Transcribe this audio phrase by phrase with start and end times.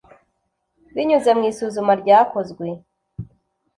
[0.95, 2.67] binyuze mu isuzuma rya kozwe